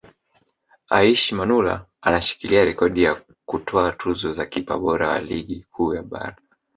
[0.89, 6.35] Aishi Manula anashikilia rekodi ya kutwaa tuzo za kipa bora wa Ligi Kuu Bara